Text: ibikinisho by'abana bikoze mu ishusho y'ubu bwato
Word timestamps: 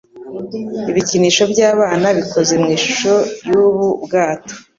ibikinisho 0.91 1.43
by'abana 1.51 2.07
bikoze 2.17 2.53
mu 2.61 2.67
ishusho 2.77 3.13
y'ubu 3.49 3.87
bwato 4.03 4.53